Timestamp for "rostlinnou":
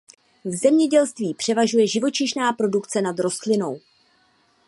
3.19-3.79